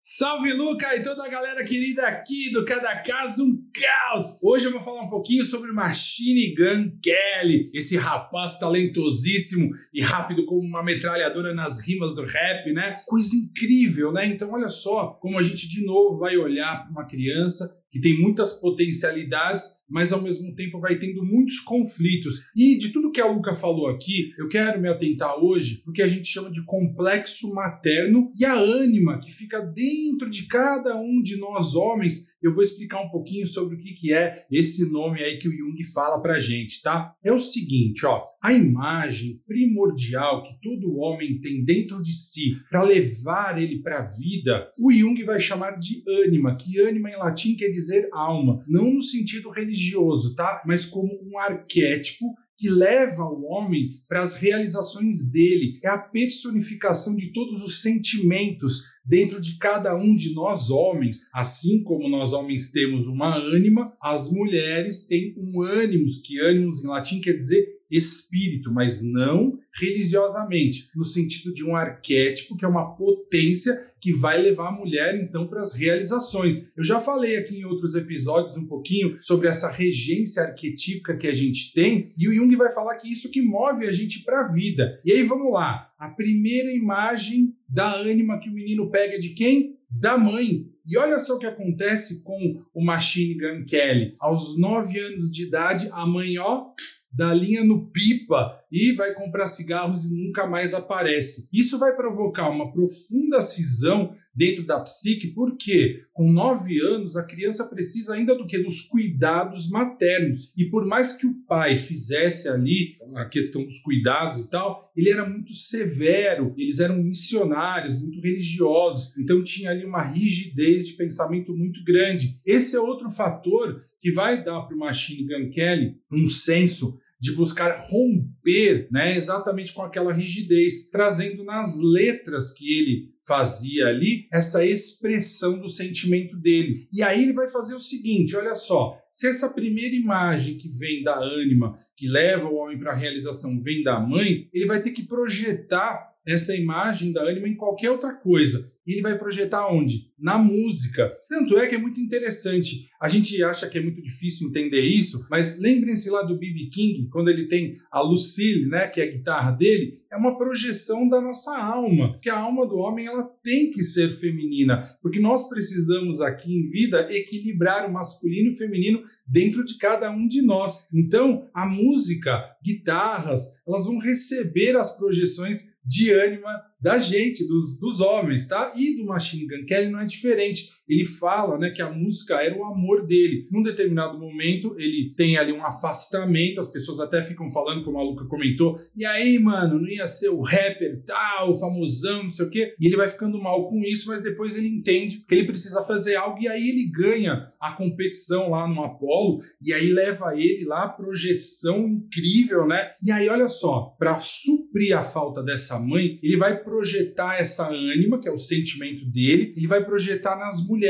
Salve 0.04 0.52
Luca 0.52 0.96
e 0.96 1.04
toda 1.04 1.24
a 1.24 1.30
galera 1.30 1.64
querida 1.64 2.08
aqui 2.08 2.52
do 2.52 2.66
Cada 2.66 3.04
Caso 3.04 3.46
um 3.46 3.64
Caos! 3.72 4.40
Hoje 4.42 4.66
eu 4.66 4.72
vou 4.72 4.82
falar 4.82 5.04
um 5.04 5.10
pouquinho 5.12 5.46
sobre 5.46 5.72
Machine 5.72 6.56
Gun 6.56 6.98
Kelly, 7.04 7.70
esse 7.72 7.96
rapaz 7.98 8.58
talentosíssimo 8.58 9.70
e 9.94 10.02
rápido 10.02 10.44
como 10.48 10.68
uma 10.68 10.82
metralhadora 10.82 11.54
nas 11.54 11.86
rimas 11.86 12.16
do 12.16 12.26
rap, 12.26 12.74
né? 12.74 13.00
Coisa 13.06 13.36
incrível, 13.36 14.12
né? 14.12 14.26
Então 14.26 14.52
olha 14.52 14.70
só 14.70 15.20
como 15.22 15.38
a 15.38 15.44
gente 15.44 15.70
de 15.70 15.86
novo 15.86 16.18
vai 16.18 16.36
olhar 16.36 16.82
para 16.82 16.90
uma 16.92 17.06
criança 17.06 17.80
que 17.92 18.00
tem 18.00 18.20
muitas 18.20 18.54
potencialidades, 18.54 19.82
mas 19.90 20.14
ao 20.14 20.22
mesmo 20.22 20.56
tempo 20.56 20.80
vai 20.80 20.98
tendo 20.98 21.24
muitos 21.26 21.60
conflitos. 21.60 22.50
E 22.56 22.78
de 22.78 22.90
tudo 22.90 23.12
que 23.12 23.20
a 23.20 23.30
Luca 23.30 23.54
falou 23.54 23.90
aqui, 23.90 24.32
eu 24.40 24.48
quero 24.48 24.82
me 24.82 24.88
atentar 24.88 25.38
hoje 25.38 25.82
porque 25.84 26.02
a 26.02 26.08
gente 26.08 26.28
chama 26.28 26.50
de 26.50 26.64
complexo 26.64 27.54
materno 27.54 28.32
e 28.40 28.46
a 28.46 28.54
ânima 28.54 29.20
que 29.20 29.32
fica 29.32 29.60
dentro 29.60 30.30
de 30.30 30.48
cada 30.48 30.96
um 30.96 31.22
de 31.22 31.38
nós 31.38 31.76
homens 31.76 32.31
eu 32.42 32.54
vou 32.54 32.64
explicar 32.64 33.02
um 33.02 33.10
pouquinho 33.10 33.46
sobre 33.46 33.76
o 33.76 33.80
que, 33.80 33.94
que 33.94 34.14
é 34.14 34.46
esse 34.52 34.90
nome 34.92 35.24
aí 35.24 35.38
que 35.38 35.48
o 35.48 35.56
Jung 35.56 35.78
fala 35.94 36.22
pra 36.22 36.40
gente, 36.40 36.82
tá? 36.82 37.14
É 37.24 37.32
o 37.32 37.40
seguinte, 37.40 38.06
ó, 38.06 38.24
a 38.42 38.52
imagem 38.52 39.40
primordial 39.46 40.44
que 40.44 40.60
todo 40.62 40.98
homem 40.98 41.40
tem 41.40 41.64
dentro 41.64 42.02
de 42.02 42.12
si 42.12 42.56
para 42.70 42.84
levar 42.84 43.62
ele 43.62 43.82
para 43.82 44.00
a 44.00 44.06
vida, 44.06 44.72
o 44.78 44.92
Jung 44.92 45.24
vai 45.24 45.40
chamar 45.40 45.78
de 45.78 46.04
ânima, 46.26 46.56
que 46.56 46.80
ânima 46.80 47.10
em 47.10 47.18
latim 47.18 47.56
quer 47.56 47.70
dizer 47.70 48.10
alma, 48.12 48.64
não 48.68 48.92
no 48.92 49.02
sentido 49.02 49.50
religioso, 49.50 50.36
tá? 50.36 50.64
Mas 50.66 50.86
como 50.86 51.12
um 51.24 51.38
arquétipo 51.38 52.26
que 52.62 52.70
leva 52.70 53.24
o 53.24 53.44
homem 53.46 53.90
para 54.08 54.22
as 54.22 54.36
realizações 54.36 55.32
dele, 55.32 55.80
é 55.84 55.90
a 55.90 55.98
personificação 55.98 57.16
de 57.16 57.34
todos 57.34 57.64
os 57.64 57.82
sentimentos 57.82 58.84
dentro 59.12 59.42
de 59.42 59.58
cada 59.58 59.94
um 59.94 60.16
de 60.16 60.34
nós 60.34 60.70
homens. 60.70 61.30
Assim 61.34 61.84
como 61.84 62.08
nós 62.08 62.32
homens 62.32 62.72
temos 62.72 63.08
uma 63.08 63.36
ânima, 63.36 63.94
as 64.02 64.32
mulheres 64.32 65.06
têm 65.06 65.36
um 65.38 65.62
ânimos, 65.62 66.22
que 66.22 66.40
ânimos 66.40 66.82
em 66.82 66.88
latim 66.88 67.20
quer 67.20 67.34
dizer 67.34 67.82
espírito, 67.92 68.72
mas 68.72 69.04
não 69.04 69.60
religiosamente, 69.78 70.90
no 70.96 71.04
sentido 71.04 71.54
de 71.54 71.64
um 71.64 71.76
arquétipo 71.76 72.56
que 72.56 72.64
é 72.64 72.68
uma 72.68 72.96
potência 72.96 73.92
que 74.00 74.12
vai 74.12 74.42
levar 74.42 74.70
a 74.70 74.72
mulher 74.72 75.16
então 75.22 75.48
para 75.48 75.62
as 75.62 75.74
realizações. 75.74 76.72
Eu 76.76 76.84
já 76.84 77.00
falei 77.00 77.38
aqui 77.38 77.60
em 77.60 77.66
outros 77.66 77.94
episódios 77.94 78.58
um 78.58 78.66
pouquinho 78.66 79.18
sobre 79.20 79.48
essa 79.48 79.70
regência 79.70 80.44
arquetípica 80.44 81.16
que 81.16 81.28
a 81.28 81.34
gente 81.34 81.74
tem, 81.74 82.10
e 82.18 82.28
o 82.28 82.34
Jung 82.34 82.56
vai 82.56 82.72
falar 82.72 82.96
que 82.96 83.12
isso 83.12 83.30
que 83.30 83.42
move 83.42 83.86
a 83.86 83.92
gente 83.92 84.24
para 84.24 84.42
a 84.42 84.52
vida. 84.52 85.00
E 85.06 85.12
aí 85.12 85.24
vamos 85.24 85.54
lá, 85.54 85.92
a 86.00 86.10
primeira 86.10 86.72
imagem 86.72 87.54
da 87.72 87.96
ânima 87.96 88.40
que 88.40 88.50
o 88.50 88.54
menino 88.54 88.92
pega 88.92 89.18
de 89.18 89.30
quem? 89.30 89.78
Da 89.90 90.18
mãe. 90.18 90.68
E 90.86 90.98
olha 90.98 91.20
só 91.20 91.36
o 91.36 91.40
que 91.40 91.46
acontece 91.46 92.22
com 92.24 92.62
o 92.74 92.84
Machine 92.84 93.36
Gun 93.36 93.66
Kelly. 93.66 94.16
Aos 94.20 94.60
nove 94.60 95.00
anos 95.00 95.32
de 95.32 95.44
idade, 95.44 95.88
a 95.92 96.06
mãe, 96.06 96.38
ó, 96.38 96.66
dá 97.12 97.34
linha 97.34 97.64
no 97.64 97.90
pipa 97.92 98.61
e 98.72 98.94
vai 98.94 99.14
comprar 99.14 99.48
cigarros 99.48 100.06
e 100.06 100.14
nunca 100.14 100.48
mais 100.48 100.74
aparece. 100.74 101.50
Isso 101.52 101.78
vai 101.78 101.96
provocar 101.96 102.50
uma 102.50 102.72
profunda 102.72 103.42
cisão 103.42 104.16
dentro 104.34 104.66
da 104.66 104.80
psique, 104.80 105.28
porque 105.28 106.04
com 106.14 106.32
nove 106.32 106.80
anos 106.80 107.18
a 107.18 107.24
criança 107.24 107.68
precisa 107.68 108.14
ainda 108.14 108.34
do 108.34 108.48
que? 108.48 108.58
Dos 108.60 108.84
cuidados 108.84 109.70
maternos. 109.70 110.54
E 110.56 110.66
por 110.66 110.86
mais 110.86 111.14
que 111.14 111.28
o 111.28 111.36
pai 111.46 111.76
fizesse 111.76 112.48
ali 112.48 112.96
a 113.18 113.26
questão 113.26 113.66
dos 113.66 113.80
cuidados 113.80 114.44
e 114.44 114.50
tal, 114.50 114.90
ele 114.96 115.10
era 115.10 115.28
muito 115.28 115.54
severo, 115.54 116.54
eles 116.58 116.80
eram 116.80 117.04
missionários, 117.04 118.00
muito 118.00 118.22
religiosos, 118.22 119.18
então 119.18 119.44
tinha 119.44 119.72
ali 119.72 119.86
uma 119.86 120.02
rigidez 120.02 120.88
de 120.88 120.94
pensamento 120.94 121.54
muito 121.54 121.84
grande. 121.84 122.40
Esse 122.46 122.76
é 122.76 122.80
outro 122.80 123.10
fator 123.10 123.82
que 124.00 124.12
vai 124.12 124.44
dar 124.44 124.62
para 124.62 124.76
o 124.76 124.80
Machine 124.80 125.28
Gun 125.28 125.50
Kelly 125.50 125.98
um 126.12 126.30
senso 126.30 126.98
de 127.22 127.34
buscar 127.36 127.78
romper 127.88 128.88
né, 128.92 129.16
exatamente 129.16 129.74
com 129.74 129.84
aquela 129.84 130.12
rigidez, 130.12 130.90
trazendo 130.90 131.44
nas 131.44 131.80
letras 131.80 132.52
que 132.52 132.66
ele 132.66 133.12
fazia 133.24 133.86
ali 133.86 134.28
essa 134.34 134.66
expressão 134.66 135.60
do 135.60 135.70
sentimento 135.70 136.36
dele. 136.36 136.88
E 136.92 137.04
aí 137.04 137.22
ele 137.22 137.34
vai 137.34 137.48
fazer 137.48 137.76
o 137.76 137.80
seguinte: 137.80 138.36
olha 138.36 138.56
só, 138.56 138.98
se 139.12 139.28
essa 139.28 139.48
primeira 139.50 139.96
imagem 139.96 140.58
que 140.58 140.68
vem 140.70 141.04
da 141.04 141.20
ânima, 141.20 141.76
que 141.96 142.08
leva 142.08 142.48
o 142.48 142.56
homem 142.56 142.80
para 142.80 142.92
a 142.92 142.96
realização, 142.96 143.62
vem 143.62 143.84
da 143.84 144.00
mãe, 144.00 144.50
ele 144.52 144.66
vai 144.66 144.82
ter 144.82 144.90
que 144.90 145.04
projetar 145.04 146.10
essa 146.26 146.56
imagem 146.56 147.12
da 147.12 147.22
ânima 147.22 147.48
em 147.48 147.56
qualquer 147.56 147.92
outra 147.92 148.16
coisa. 148.16 148.71
E 148.86 148.94
ele 148.94 149.02
vai 149.02 149.18
projetar 149.18 149.68
onde? 149.68 150.12
Na 150.18 150.38
música. 150.38 151.12
Tanto 151.30 151.58
é 151.58 151.68
que 151.68 151.76
é 151.76 151.78
muito 151.78 152.02
interessante. 152.02 152.88
A 153.00 153.08
gente 153.08 153.42
acha 153.44 153.70
que 153.70 153.78
é 153.78 153.82
muito 153.82 154.02
difícil 154.02 154.50
entender 154.50 154.82
isso, 154.82 155.28
mas 155.30 155.60
lembrem-se 155.60 156.10
lá 156.10 156.24
do 156.24 156.38
B.B. 156.38 156.70
King, 156.72 157.08
quando 157.10 157.30
ele 157.30 157.48
tem 157.48 157.76
a 157.92 158.02
Lucille, 158.02 158.68
né, 158.68 158.88
que 158.88 159.00
é 159.00 159.04
a 159.04 159.12
guitarra 159.12 159.52
dele, 159.52 160.01
é 160.12 160.18
uma 160.18 160.38
projeção 160.38 161.08
da 161.08 161.22
nossa 161.22 161.58
alma, 161.58 162.20
que 162.22 162.30
a 162.30 162.38
alma 162.38 162.68
do 162.68 162.76
homem 162.78 163.08
ela 163.08 163.24
tem 163.42 163.72
que 163.72 163.82
ser 163.82 164.12
feminina, 164.20 164.84
porque 165.02 165.20
nós 165.20 165.48
precisamos 165.48 166.20
aqui 166.20 166.54
em 166.54 166.70
vida 166.70 167.08
equilibrar 167.10 167.90
o 167.90 167.94
masculino 167.94 168.50
e 168.50 168.52
o 168.52 168.58
feminino 168.58 169.02
dentro 169.26 169.64
de 169.64 169.78
cada 169.78 170.12
um 170.12 170.28
de 170.28 170.42
nós. 170.42 170.90
Então, 170.94 171.50
a 171.54 171.66
música, 171.66 172.44
guitarras, 172.64 173.42
elas 173.66 173.86
vão 173.86 174.00
receber 174.00 174.76
as 174.76 174.98
projeções 174.98 175.72
de 175.86 176.12
ânima 176.12 176.62
da 176.80 177.00
gente, 177.00 177.48
dos, 177.48 177.80
dos 177.80 178.02
homens, 178.02 178.48
tá? 178.48 178.74
E 178.76 178.98
do 178.98 179.06
Machine 179.06 179.48
Gun 179.48 179.66
Kelly 179.66 179.90
não 179.90 180.00
é 180.00 180.06
diferente. 180.06 180.70
Ele 180.92 181.06
fala, 181.06 181.58
né, 181.58 181.70
que 181.70 181.82
a 181.82 181.90
música 181.90 182.44
era 182.44 182.54
o 182.54 182.66
amor 182.66 183.08
dele. 183.08 183.48
Num 183.50 183.64
determinado 183.64 184.20
momento, 184.20 184.76
ele 184.78 185.14
tem 185.16 185.38
ali 185.38 185.54
um 185.54 185.66
afastamento, 185.66 186.60
as 186.60 186.70
pessoas 186.70 187.00
até 187.00 187.24
ficam 187.24 187.50
falando, 187.50 187.86
como 187.86 187.98
a 187.98 188.04
Luca 188.04 188.26
comentou, 188.26 188.78
e 188.94 189.06
aí, 189.06 189.40
mano, 189.40 189.80
não 189.80 189.88
ia 189.88 190.06
ser 190.06 190.28
o 190.28 190.42
rapper 190.42 191.02
tal, 191.06 191.52
o 191.52 191.56
famosão, 191.56 192.24
não 192.24 192.32
sei 192.32 192.46
o 192.46 192.50
quê. 192.50 192.76
E 192.78 192.88
ele 192.88 192.98
vai 192.98 193.08
ficando 193.08 193.42
mal 193.42 193.70
com 193.70 193.80
isso, 193.80 194.10
mas 194.10 194.22
depois 194.22 194.58
ele 194.58 194.68
entende 194.68 195.24
que 195.26 195.34
ele 195.34 195.48
precisa 195.48 195.82
fazer 195.84 196.18
algo, 196.18 196.40
e 196.42 196.50
aí 196.50 196.70
ele 196.70 196.92
ganha 196.92 197.50
a 197.58 197.72
competição 197.72 198.50
lá 198.50 198.68
no 198.68 198.84
Apollo, 198.84 199.40
e 199.66 199.74
aí 199.74 199.94
leva 199.94 200.38
ele 200.38 200.66
lá, 200.66 200.90
projeção 200.90 201.88
incrível, 201.88 202.68
né? 202.68 202.92
E 203.02 203.12
aí, 203.12 203.30
olha 203.30 203.48
só, 203.48 203.96
para 203.98 204.20
suprir 204.20 204.98
a 204.98 205.04
falta 205.04 205.42
dessa 205.42 205.80
mãe, 205.80 206.20
ele 206.22 206.36
vai 206.36 206.62
projetar 206.62 207.40
essa 207.40 207.70
ânima, 207.70 208.20
que 208.20 208.28
é 208.28 208.32
o 208.32 208.38
sentimento 208.38 209.06
dele, 209.10 209.54
ele 209.56 209.68
vai 209.68 209.86
projetar 209.86 210.36
nas 210.36 210.68
mulheres. 210.68 210.81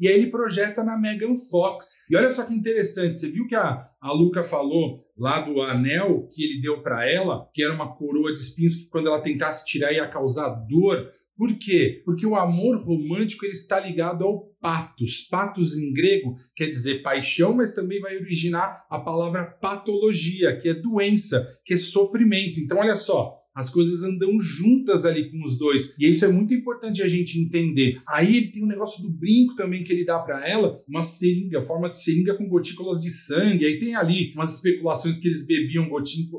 E 0.00 0.08
aí 0.08 0.14
ele 0.14 0.30
projeta 0.30 0.82
na 0.82 0.98
Megan 0.98 1.34
Fox. 1.36 2.04
E 2.10 2.16
olha 2.16 2.32
só 2.32 2.44
que 2.44 2.54
interessante, 2.54 3.18
você 3.18 3.30
viu 3.30 3.46
que 3.46 3.54
a, 3.54 3.84
a 4.00 4.12
Luca 4.12 4.44
falou 4.44 5.04
lá 5.16 5.40
do 5.40 5.60
anel 5.62 6.26
que 6.30 6.42
ele 6.44 6.60
deu 6.60 6.82
para 6.82 7.08
ela, 7.08 7.48
que 7.52 7.62
era 7.62 7.72
uma 7.72 7.94
coroa 7.94 8.32
de 8.32 8.40
espinhos 8.40 8.76
que 8.76 8.86
quando 8.86 9.08
ela 9.08 9.20
tentasse 9.20 9.64
tirar 9.64 9.92
ia 9.92 10.08
causar 10.08 10.48
dor. 10.68 11.10
Por 11.36 11.58
quê? 11.58 12.02
Porque 12.04 12.26
o 12.26 12.36
amor 12.36 12.76
romântico 12.76 13.44
ele 13.44 13.52
está 13.52 13.80
ligado 13.80 14.24
ao 14.24 14.52
patos. 14.60 15.26
Patos 15.30 15.76
em 15.76 15.92
grego 15.92 16.36
quer 16.54 16.66
dizer 16.66 17.02
paixão, 17.02 17.54
mas 17.54 17.74
também 17.74 18.00
vai 18.00 18.16
originar 18.16 18.84
a 18.88 19.00
palavra 19.00 19.44
patologia, 19.44 20.56
que 20.56 20.68
é 20.68 20.74
doença, 20.74 21.58
que 21.64 21.74
é 21.74 21.76
sofrimento. 21.76 22.60
Então, 22.60 22.78
olha 22.78 22.96
só, 22.96 23.41
as 23.54 23.68
coisas 23.68 24.02
andam 24.02 24.40
juntas 24.40 25.04
ali 25.04 25.30
com 25.30 25.42
os 25.44 25.58
dois. 25.58 25.94
E 25.98 26.08
isso 26.08 26.24
é 26.24 26.28
muito 26.28 26.54
importante 26.54 27.02
a 27.02 27.08
gente 27.08 27.38
entender. 27.38 28.00
Aí 28.08 28.36
ele 28.36 28.48
tem 28.48 28.64
um 28.64 28.68
negócio 28.68 29.02
do 29.02 29.10
brinco 29.10 29.54
também 29.56 29.84
que 29.84 29.92
ele 29.92 30.04
dá 30.04 30.18
para 30.18 30.46
ela, 30.48 30.82
uma 30.88 31.04
seringa, 31.04 31.62
forma 31.62 31.90
de 31.90 32.02
seringa 32.02 32.36
com 32.36 32.48
gotículas 32.48 33.02
de 33.02 33.10
sangue. 33.10 33.64
Aí 33.64 33.78
tem 33.78 33.94
ali 33.94 34.32
umas 34.34 34.56
especulações 34.56 35.18
que 35.18 35.28
eles 35.28 35.46
bebiam 35.46 35.88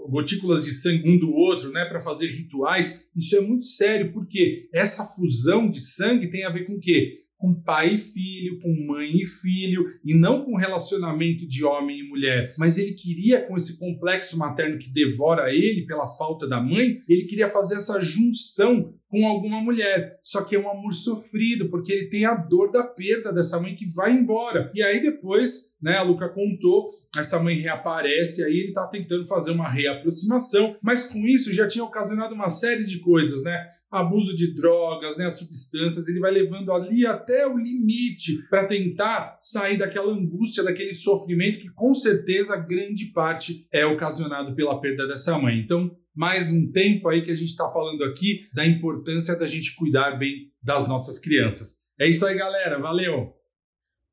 gotículas 0.10 0.66
de 0.66 0.72
sangue 0.72 1.10
um 1.10 1.18
do 1.18 1.32
outro, 1.32 1.72
né, 1.72 1.86
para 1.86 2.00
fazer 2.00 2.28
rituais. 2.28 3.08
Isso 3.16 3.36
é 3.36 3.42
muito 3.42 3.66
sério, 3.66 4.12
porque 4.12 4.68
essa 4.74 5.06
fusão 5.06 5.70
de 5.70 5.80
sangue 5.80 6.30
tem 6.30 6.44
a 6.44 6.50
ver 6.50 6.66
com 6.66 6.74
o 6.74 6.80
quê? 6.80 7.23
Com 7.44 7.54
pai 7.54 7.96
e 7.96 7.98
filho, 7.98 8.58
com 8.62 8.74
mãe 8.88 9.10
e 9.10 9.26
filho, 9.26 9.84
e 10.02 10.18
não 10.18 10.46
com 10.46 10.56
relacionamento 10.56 11.46
de 11.46 11.66
homem 11.66 12.00
e 12.00 12.08
mulher. 12.08 12.54
Mas 12.58 12.78
ele 12.78 12.94
queria, 12.94 13.42
com 13.42 13.58
esse 13.58 13.78
complexo 13.78 14.38
materno 14.38 14.80
que 14.80 14.90
devora 14.90 15.54
ele 15.54 15.86
pela 15.86 16.08
falta 16.08 16.48
da 16.48 16.62
mãe, 16.62 17.00
ele 17.10 17.26
queria 17.26 17.50
fazer 17.50 17.76
essa 17.76 18.00
junção 18.00 18.94
com 19.10 19.28
alguma 19.28 19.60
mulher. 19.60 20.18
Só 20.24 20.42
que 20.42 20.56
é 20.56 20.60
um 20.60 20.72
amor 20.72 20.94
sofrido, 20.94 21.70
porque 21.70 21.92
ele 21.92 22.08
tem 22.08 22.24
a 22.24 22.34
dor 22.34 22.72
da 22.72 22.86
perda 22.86 23.34
dessa 23.34 23.60
mãe 23.60 23.76
que 23.76 23.86
vai 23.94 24.14
embora. 24.14 24.72
E 24.74 24.82
aí 24.82 25.02
depois, 25.02 25.74
né, 25.82 25.98
a 25.98 26.02
Luca 26.02 26.30
contou, 26.30 26.88
essa 27.16 27.44
mãe 27.44 27.60
reaparece, 27.60 28.42
aí 28.42 28.58
ele 28.58 28.72
tá 28.72 28.88
tentando 28.88 29.28
fazer 29.28 29.52
uma 29.52 29.70
reaproximação, 29.70 30.78
mas 30.82 31.04
com 31.06 31.20
isso 31.28 31.54
já 31.54 31.68
tinha 31.68 31.84
ocasionado 31.84 32.34
uma 32.34 32.50
série 32.50 32.86
de 32.86 33.00
coisas, 33.00 33.44
né? 33.44 33.68
Abuso 33.94 34.36
de 34.36 34.56
drogas, 34.56 35.18
né, 35.18 35.28
as 35.28 35.38
substâncias, 35.38 36.08
ele 36.08 36.20
vai 36.20 36.32
levando 36.32 36.74
ali 36.74 37.06
até 37.06 37.48
o 37.48 37.56
limite 37.56 38.42
para 38.50 38.66
tentar 38.66 39.38
sair 39.40 39.78
daquela 39.78 40.12
angústia, 40.12 40.64
daquele 40.64 40.96
sofrimento 40.96 41.60
que 41.60 41.70
com 41.70 41.94
certeza 41.94 42.58
grande 42.58 43.12
parte 43.14 43.68
é 43.72 43.86
ocasionado 43.86 44.56
pela 44.56 44.80
perda 44.80 45.08
dessa 45.08 45.38
mãe. 45.38 45.60
Então, 45.60 45.96
mais 46.16 46.52
um 46.52 46.72
tempo 46.72 47.08
aí 47.08 47.22
que 47.22 47.32
a 47.32 47.36
gente 47.36 47.50
está 47.50 47.70
falando 47.70 48.04
aqui 48.04 48.42
da 48.54 48.66
importância 48.66 49.38
da 49.38 49.46
gente 49.46 49.76
cuidar 49.76 50.18
bem 50.18 50.52
das 50.62 50.88
nossas 50.88 51.20
crianças. 51.20 51.84
É 52.00 52.10
isso 52.10 52.26
aí, 52.26 52.36
galera. 52.36 52.80
Valeu! 52.80 53.43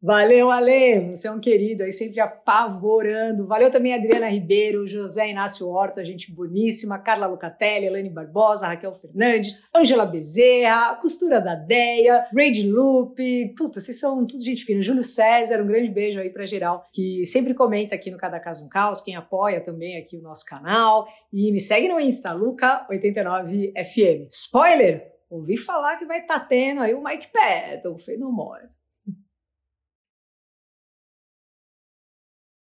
Valeu, 0.03 0.51
Ale, 0.51 1.11
você 1.11 1.29
é 1.29 1.31
um 1.31 1.39
querido 1.39 1.83
aí, 1.83 1.93
sempre 1.93 2.21
apavorando. 2.21 3.47
Valeu 3.47 3.71
também 3.71 3.93
Adriana 3.93 4.29
Ribeiro, 4.29 4.87
José 4.87 5.29
Inácio 5.29 5.69
Horta, 5.69 6.03
gente 6.03 6.33
boníssima, 6.33 6.99
Carla 6.99 7.27
Lucatelli, 7.27 7.85
Elane 7.85 8.09
Barbosa, 8.09 8.67
Raquel 8.67 8.95
Fernandes, 8.95 9.69
Ângela 9.77 10.07
Bezerra, 10.07 10.95
Costura 10.95 11.39
da 11.39 11.55
Deia, 11.55 12.27
Raid 12.35 12.67
Lupe, 12.67 13.55
puta, 13.59 13.79
vocês 13.79 14.01
são 14.01 14.27
tudo 14.27 14.43
gente 14.43 14.65
fina. 14.65 14.81
Júlio 14.81 15.05
César, 15.05 15.61
um 15.61 15.67
grande 15.67 15.91
beijo 15.91 16.19
aí 16.19 16.31
pra 16.31 16.47
geral, 16.47 16.87
que 16.95 17.27
sempre 17.27 17.53
comenta 17.53 17.95
aqui 17.95 18.11
no 18.11 18.17
Cada 18.17 18.41
Caso 18.41 18.65
um 18.65 18.71
Caos, 18.71 19.03
quem 19.03 19.17
apoia 19.17 19.61
também 19.61 19.99
aqui 19.99 20.17
o 20.17 20.23
nosso 20.23 20.47
canal. 20.47 21.07
E 21.31 21.53
me 21.53 21.61
segue 21.61 21.91
no 21.91 22.01
Insta, 22.01 22.31
Luca89FM. 22.31 24.29
Spoiler! 24.31 25.11
Ouvi 25.29 25.59
falar 25.59 25.97
que 25.97 26.07
vai 26.07 26.21
estar 26.21 26.41
tá 26.41 26.47
tendo 26.47 26.81
aí 26.81 26.95
o 26.95 27.05
Mike 27.05 27.29
Patton, 27.31 27.99
Fenomore. 27.99 28.80